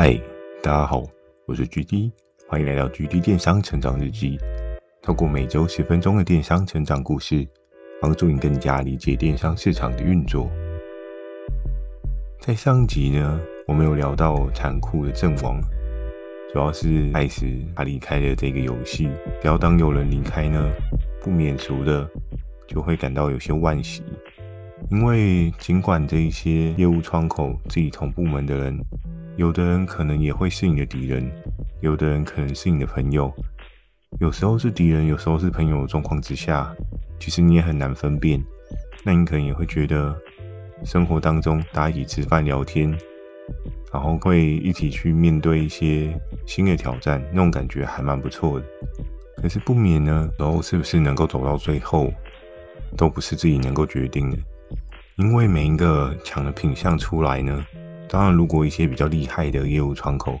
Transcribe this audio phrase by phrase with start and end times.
[0.00, 0.16] 嗨，
[0.62, 1.02] 大家好，
[1.44, 2.12] 我是 GD，
[2.46, 4.38] 欢迎来到 GD 电商成长日记。
[5.02, 7.44] 透过每周十分钟的电商成长故事，
[8.00, 10.48] 帮助你更加理解电商市场的运作。
[12.38, 15.60] 在上集呢，我们有聊到残酷的阵亡，
[16.52, 17.44] 主要是艾斯
[17.74, 19.10] 他离开了这个游戏。
[19.40, 20.70] 只要当有人离开呢，
[21.20, 22.08] 不免俗的
[22.68, 24.04] 就会感到有些惋惜，
[24.92, 28.78] 因为尽管这一些业务窗口自己同部门的人。
[29.38, 31.30] 有的人可能也会是你的敌人，
[31.80, 33.32] 有的人可能是你的朋友，
[34.18, 36.74] 有时候是敌人，有时候是朋友的状况之下，
[37.20, 38.42] 其实你也很难分辨。
[39.04, 40.12] 那你可能也会觉得，
[40.84, 42.90] 生活当中大家一起吃饭聊天，
[43.92, 46.12] 然后会一起去面对一些
[46.44, 48.66] 新的挑战，那种感觉还蛮不错的。
[49.40, 52.12] 可是不免呢，然后是不是能够走到最后，
[52.96, 54.36] 都不是自己能够决定的，
[55.14, 57.64] 因为每一个强的品相出来呢。
[58.08, 60.38] 当然，如果一些比较厉害的业务窗口，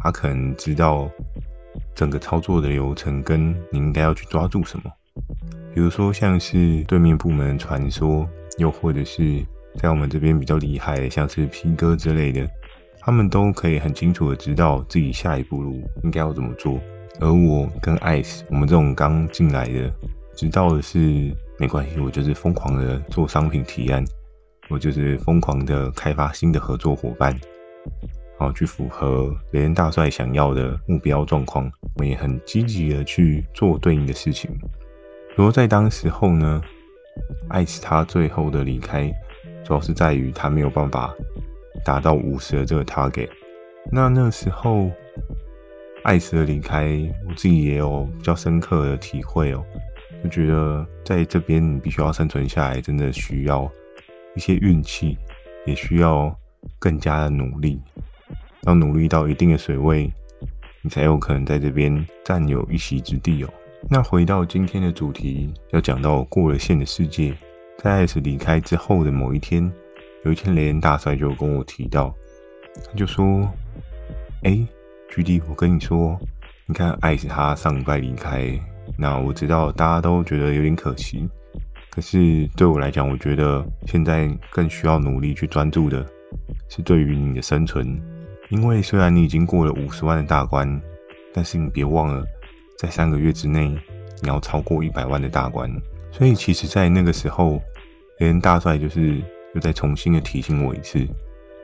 [0.00, 1.10] 他可能知道
[1.94, 4.90] 整个操作的流程跟你应该要去抓住什么，
[5.74, 8.26] 比如说像是对面部门传说，
[8.58, 9.44] 又或者是
[9.78, 12.48] 在我们这边比较厉害的，像是 P 哥之类的，
[13.00, 16.80] 他们都可以很清楚的知道自己下一步路应该要怎么做。
[17.20, 19.92] 而我跟 Ice，我们这种刚进来的，
[20.34, 24.02] 知道的是没关系，我就是疯狂的做商品提案。
[24.68, 27.38] 我就是疯狂的开发新的合作伙伴，
[28.38, 31.70] 好去符合雷恩大帅想要的目标状况。
[31.94, 34.50] 我们也很积极的去做对应的事情。
[35.36, 36.62] 不过在当时候呢，
[37.48, 39.12] 艾斯他最后的离开，
[39.64, 41.12] 主要是在于他没有办法
[41.84, 43.28] 达到五十的这个 target。
[43.90, 44.90] 那那时候
[46.04, 49.62] 艾斯的离开，我自己也有比较深刻的体会哦，
[50.24, 53.70] 就觉得在这边你必须要生存下来，真的需要。
[54.34, 55.16] 一些运气，
[55.66, 56.34] 也需要
[56.78, 57.80] 更加的努力，
[58.62, 60.12] 要努力到一定的水位，
[60.82, 63.48] 你才有可能在这边占有一席之地哦。
[63.90, 67.34] 那回到今天的主题，要讲到过了线的世界，
[67.78, 69.70] 在艾斯离开之后的某一天，
[70.24, 72.14] 有一天雷恩大帅就跟我提到，
[72.86, 73.42] 他就说
[74.44, 74.66] ：“哎、欸
[75.10, 76.16] ，GD，我跟你说，
[76.66, 78.56] 你看艾斯他上礼拜离开，
[78.96, 81.28] 那我知道大家都觉得有点可惜。”
[81.94, 86.06] 可是对我来讲，我觉得现在更需要努力去专注的
[86.70, 88.00] 是对于你的生存，
[88.48, 90.80] 因为虽然你已经过了五十万的大关，
[91.34, 92.24] 但是你别忘了，
[92.78, 93.68] 在三个月之内
[94.22, 95.70] 你要超过一百万的大关。
[96.10, 97.60] 所以其实，在那个时候，
[98.20, 99.20] 雷恩大帅就是
[99.54, 101.06] 又再重新的提醒我一次，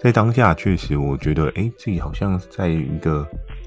[0.00, 3.24] 在当下确实我觉得，哎，自己好像在一个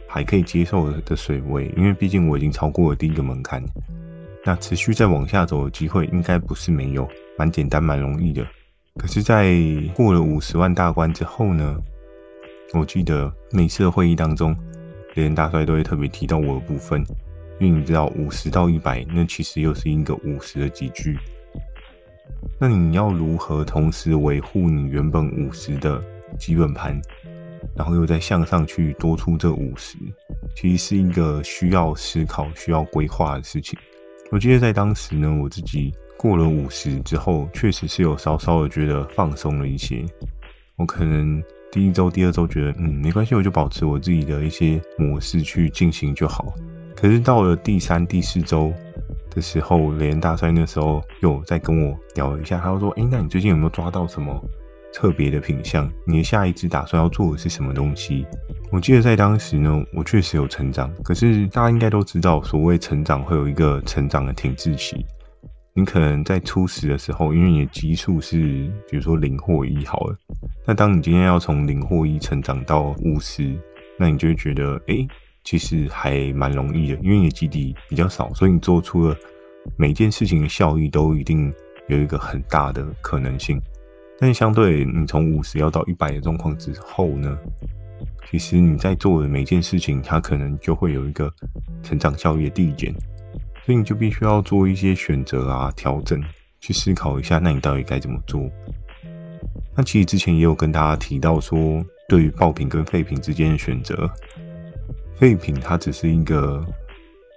[0.07, 3.63] 还可以接受的水位，因为毕竟我已经超过了第一个门槛。
[4.45, 7.07] 那持续再往下走的机会应该不是没有，
[7.37, 8.45] 蛮简单，蛮容易的。
[8.97, 9.55] 可是，在
[9.93, 11.77] 过了五十万大关之后呢，
[12.73, 14.55] 我记得每次的会议当中，
[15.15, 17.05] 雷恩大帅都会特别提到我的部分，
[17.59, 21.17] 因为你知道五十到一百，那其实又是一个五十的集聚。
[22.59, 26.01] 那你要如何同时维护你原本五十的
[26.37, 26.99] 基本盘，
[27.75, 29.97] 然后又再向上去多出这五十，
[30.55, 33.77] 其实是一个需要思考、需要规划的事情。
[34.31, 40.05] 我记得在当时呢，我自己过了五十之后，确实是有稍稍的觉得放松了一些。
[40.77, 41.41] 我可能
[41.71, 46.53] 第一周、第二周觉得，嗯，没关系，我就保持我自己的一些模式去进行就好。
[46.95, 48.71] 可是到了第三、第四周
[49.31, 54.39] 的时候，连大帅那时候又再跟我聊了一下，他就说：“诶，那你最近有没有抓到什么
[54.93, 55.91] 特别的品相？
[56.05, 58.25] 你的下一支打算要做的是什么东西？”
[58.71, 60.93] 我记得在当时呢，我确实有成长。
[61.03, 65.03] 可是大家应该都知道，所谓成长会有一个成长的停滞期。
[65.73, 68.37] 你可能在初始的时候，因为你的基数是
[68.89, 70.15] 比如说零或一好了，
[70.67, 73.55] 那当你今天要从零或一成长到五十，
[73.97, 75.07] 那你就会觉得，哎、
[75.43, 79.15] 其实还蛮容易的，因为你的基底比较少，所以你做出了
[79.77, 81.51] 每件事情的效益都一定
[81.87, 83.59] 有一个很大的可能性。
[84.19, 87.35] 但相对你从五十要到一百的状况之后呢？
[88.29, 91.33] 其实你在做的每件事情，它可能就会有一个
[91.81, 92.93] 成长效益的递减，
[93.65, 96.21] 所以你就必须要做一些选择啊、调整，
[96.59, 98.49] 去思考一下，那你到底该怎么做？
[99.75, 104.09] 那其实之前也有跟大家提到说，对于爆品跟废品之间的选择，
[105.15, 106.63] 废品它只是一个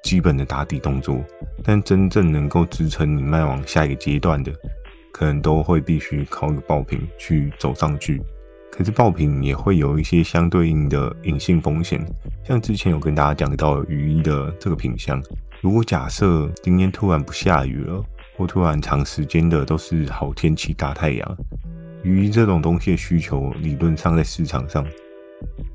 [0.02, 1.24] 基本的打底动作，
[1.62, 4.52] 但真正能够支撑你迈往下一个阶段的，
[5.12, 8.20] 可能都会必须靠一个爆品去走上去。
[8.82, 12.04] 可是爆品也会有一些相对应的隐性风险，
[12.42, 15.22] 像之前有跟大家讲到雨衣的这个品相，
[15.60, 18.04] 如果假设今天突然不下雨了，
[18.36, 21.36] 或突然长时间的都是好天气大太阳，
[22.02, 24.84] 雨衣这种东西的需求理论上在市场上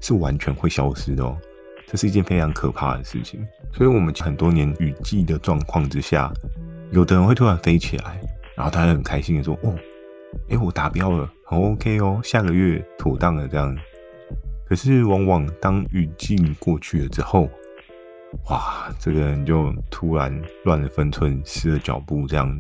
[0.02, 1.38] 是完全会消失的哦，
[1.86, 3.40] 这是一件非常可怕的事情。
[3.72, 6.30] 所以，我们很多年雨季的状况之下，
[6.92, 8.20] 有的人会突然飞起来，
[8.54, 9.74] 然后他很开心的说：“哦，
[10.50, 13.76] 诶，我达标了，很 OK 哦，下个月妥当了这样。”
[14.68, 17.50] 可是，往往当雨季过去了之后，
[18.50, 22.54] 哇，这个人就突然乱了分寸，失了脚步，这样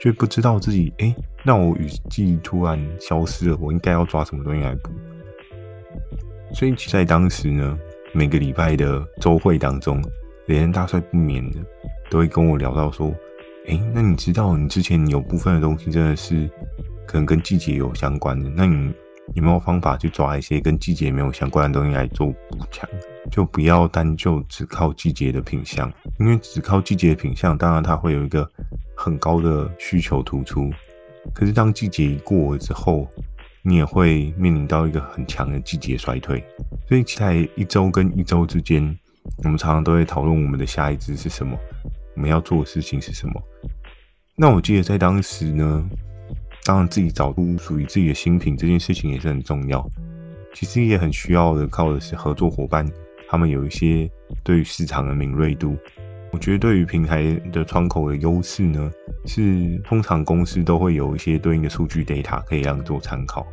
[0.00, 1.14] 却不知道自己诶，
[1.44, 4.90] 那我雨季突然消失了，我应该要抓什么东西来补？
[6.52, 7.78] 所以，在当时呢，
[8.12, 10.02] 每个礼拜的周会当中，
[10.46, 11.58] 连大帅不免的
[12.10, 13.14] 都会跟我聊到说
[13.68, 16.50] ：“诶，那你知道你之前有部分的东西真的是
[17.06, 18.50] 可能跟季节有相关的？
[18.50, 18.92] 那你
[19.34, 22.88] 有没有方法去抓一些跟季节没有相关的东西来做补强？
[23.30, 28.48] 就不要单就只靠季节的品相，因为只靠季节的品相，当然它会有一个
[28.96, 30.70] 很高的需求突出。
[31.32, 33.08] 可是当季节一过了之后，
[33.62, 36.44] 你也会面临到一个很强的季节衰退，
[36.88, 38.82] 所以在一周跟一周之间，
[39.44, 41.56] 我们常常都会讨论我们的下一支是什么，
[42.16, 43.40] 我们要做的事情是什么。
[44.34, 45.88] 那我记得在当时呢，
[46.64, 49.84] 当然自己找出属于自己的新品这件事情也是很重要，
[50.54, 52.88] 其实也很需要的靠的是合作伙伴，
[53.28, 54.08] 他们有一些
[54.44, 55.76] 对于市场的敏锐度。
[56.30, 58.90] 我觉得对于平台的窗口的优势呢，
[59.26, 63.46] 是通常公司都会有一些对应的数据 data 可以让做参考，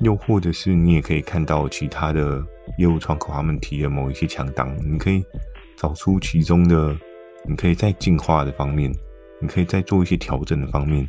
[0.00, 2.42] 又或者是你也可以看到其他的
[2.78, 5.22] 业务窗口他们提的某一些强档，你可以
[5.76, 6.96] 找出其中的，
[7.46, 8.90] 你可以在进化的方面，
[9.38, 11.06] 你可以再做一些调整的方面。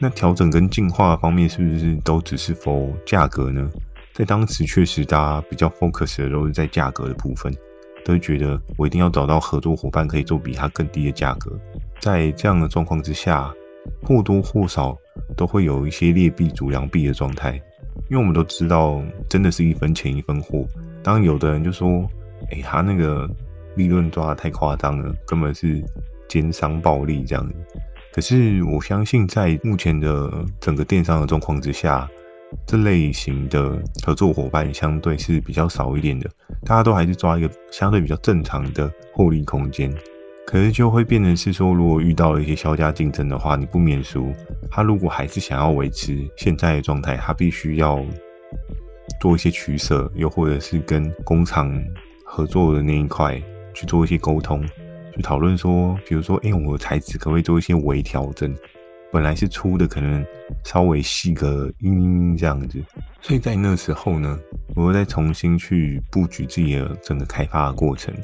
[0.00, 3.70] 那调整跟进化方面是不是都只是 for 价格呢？
[4.14, 7.54] 在当时确实大家比较 focus 的都是在价格的部分。
[8.02, 11.52] 都觉得我一定要找到合作伙伴，可以做比他更低的价格。
[12.00, 13.54] 在这样的状况之下，
[14.02, 14.96] 或多或少
[15.36, 17.60] 都会有一些劣币逐良币的状态。
[18.08, 20.66] 因为我们都知道，真的是一分钱一分货。
[21.02, 22.08] 当有的人就说
[22.50, 23.28] ：“哎，他那个
[23.76, 25.84] 利润抓得太夸张了，根本是
[26.26, 27.54] 奸商暴利这样子。”
[28.12, 32.08] 可是我相信，在目前的整个电商的状况之下，
[32.66, 36.28] 这类型的合作伙伴相对是比较少一点的，
[36.64, 39.92] 大家都还是抓一个相对比较正常的获利空间。
[40.44, 44.32] 可是就会变成是说，如果遇到了一些削价竞争的话，你不免俗。
[44.68, 48.04] 他如果还是想要维持现在的状态，他必须要
[49.20, 51.72] 做一些取舍，又或者是跟工厂
[52.24, 53.40] 合作的那一块
[53.72, 54.64] 去做一些沟通，
[55.14, 58.54] 去讨论说，比如说，哎，我的材质可不可以做一些微调整？
[59.12, 60.24] 本来是粗的，可能
[60.64, 62.80] 稍微细个一这样子，
[63.20, 64.38] 所以在那时候呢，
[64.76, 68.14] 我又再重新去布局自己的整个开发的过程。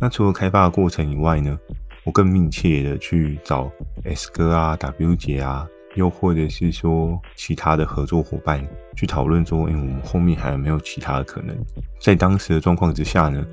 [0.00, 1.58] 那除了开发的过程以外呢，
[2.04, 3.68] 我更密切的去找
[4.04, 8.64] S 哥啊、W 姐啊，又或者是说其他的合作伙伴
[8.94, 11.56] 去讨论说，哎，我们后面还有没有其他的可能？
[12.00, 13.44] 在当时的状况之下呢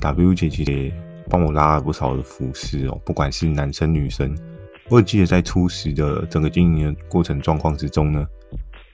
[0.00, 0.90] ，W 姐其实
[1.28, 4.36] 帮我拉了不少的服饰哦，不管是男生女生。
[4.88, 8.26] 我记得在初始的整个经营的过程状况之中呢，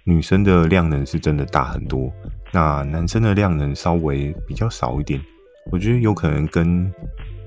[0.04, 2.12] 女生的量能是真的大很多，
[2.52, 5.20] 那男生的量能稍微比较少一点。
[5.70, 6.92] 我觉得有可能跟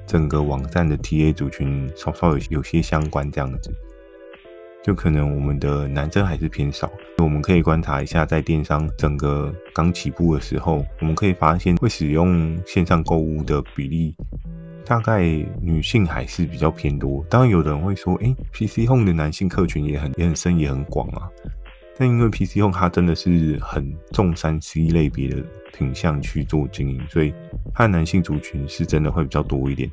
[0.06, 3.70] 整个网站的 TA 族群稍稍有有些相关，这样子，
[4.82, 6.90] 就可能我们的男生还是偏少。
[7.18, 14.16] 我们可以观察一下，在电商整个刚起步的时候，我们可以发现会使用线上购物的比例。
[14.88, 15.22] 大概
[15.62, 21.28] 女性还是比较偏多，当然有的人会说，诶，PC Home 的男性客群也很也很深也很广啊。
[21.98, 27.34] 但因为 PC Home 它真的是很重三 C 类别的品项去做经营，所以
[27.74, 29.92] 它男性族群是真的会比较多一点。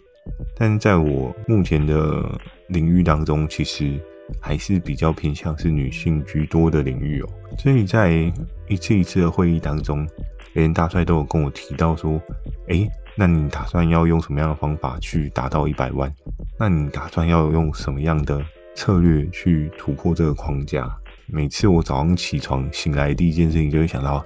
[0.56, 3.98] 但是在我目前的领域当中，其实
[4.40, 7.28] 还是比较偏向是女性居多的领域哦。
[7.58, 8.32] 所以在
[8.68, 10.06] 一次一次的会议当中，
[10.54, 12.20] 连大帅都有跟我提到说，
[12.68, 12.88] 诶。
[13.16, 16.12] 那你打算要用什么样的方法去达到一百万？
[16.58, 18.44] 那你打算要用什么样的
[18.74, 20.92] 策略去突破这个框架？
[21.26, 24.24] 每次我早上起床醒来第一件事情就会想到，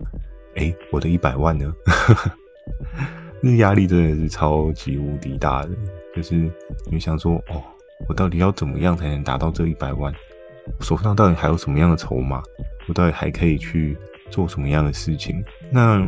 [0.56, 1.70] 哎，我的一百万呢？
[3.42, 5.70] 那压力真的是超级无敌大的。
[6.16, 6.50] 就是
[6.90, 7.62] 你想说，哦，
[8.08, 10.10] 我到底要怎么样才能达到这一百万？
[10.78, 12.42] 我手上到底还有什么样的筹码？
[12.88, 13.98] 我到底还可以去
[14.30, 15.42] 做什么样的事情？
[15.70, 16.06] 那。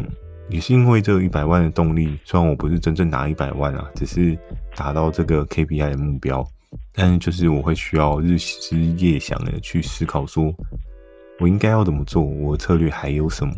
[0.49, 4.37] 也是因为这一百万的动力，虽然我不是真正拿一百万啊，只是
[4.75, 6.45] 达到这个 KPI 的目标，
[6.93, 10.53] 但是就是我会需要日思夜想的去思考，说
[11.39, 13.55] 我应该要怎么做，我的策略还有什么？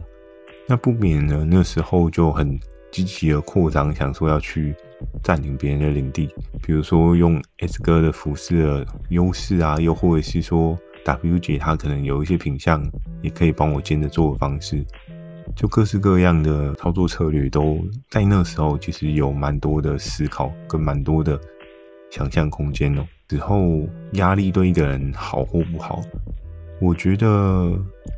[0.69, 4.75] 那不免呢，那时候就很积极的扩张，想说要去
[5.23, 6.28] 占领别人的领地，
[6.62, 12.82] 比如说用 S 哥的服饰的优势啊，又或者是说 W 姐她可能有一些品相，
[13.21, 14.85] 也可以帮我兼着做的方式。
[15.54, 17.78] 就各式各样的操作策略都
[18.09, 21.38] 在那时候，其实有蛮多的思考跟蛮多的
[22.11, 23.04] 想象空间哦。
[23.28, 26.00] 之后压力对一个人好或不好，
[26.80, 27.73] 我觉得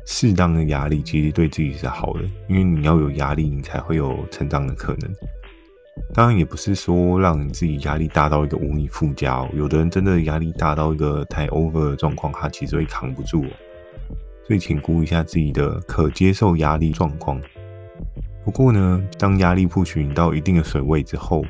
[0.05, 5.11] 适当的压力其实对自己是好的，因为你要有压力，你才会有成长的可能。
[6.13, 9.49] 当然，也不是说让你自己压力大到一个无以复加哦。
[9.53, 13.49] 有的人真的压力大到一个太 over 的状况，他其实会扛不住哦。
[14.47, 17.41] 所以，请估一下自己的可接受压力状况。
[18.43, 21.43] 不过呢，当压力 push 你到一定的水位之后，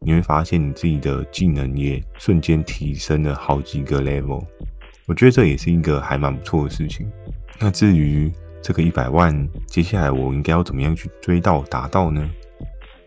[0.00, 4.44] 你会发现你自己的技能也瞬间提升了好几个 level。
[5.06, 7.08] 我觉得这也是一个还蛮不错的事情。
[7.58, 12.28] 那至于这个一百万，接下来我应该要怎么样去追到达到呢？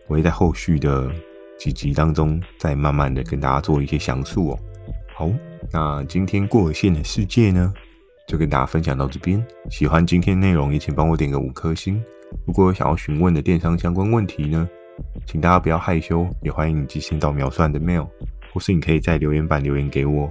[0.06, 1.10] 我会在后续的
[1.58, 4.58] 几集当中再慢慢的跟大家做一些详述哦。
[5.14, 5.30] 好，
[5.72, 7.72] 那今天过线的世界呢，
[8.26, 9.44] 就跟大家分享到这边。
[9.70, 12.02] 喜欢今天内容也请帮我点个五颗星。
[12.46, 14.68] 如果有想要询问的电商相关问题呢，
[15.24, 18.08] 请大家不要害羞，也欢迎你寄信到描述栏的 mail，
[18.52, 20.28] 或是你可以在留言板留言给我。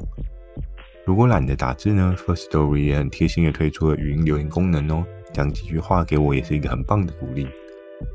[1.05, 7.47] 如果懒得打字呢，First Story 也很贴心的推出了语音留言功能哦，讲几句话给我也是一个很棒的鼓励。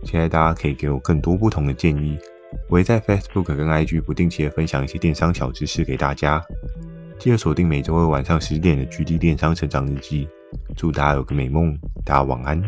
[0.04, 2.18] 期待大家可以给我更多不同的建议，
[2.68, 6.42] 我会在 Facebook 跟 IG 不定期的分享一些电商小知识给大家。
[7.18, 10.28] 记得锁定每周二晚上十点的 GD 电商成长日记，
[10.76, 12.62] 祝大家有个美梦，大家晚安。